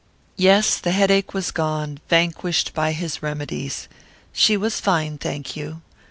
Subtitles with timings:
[0.35, 3.87] Yes, the headache was gone, vanquished by his remedies.
[4.33, 5.83] She was fine, thank you.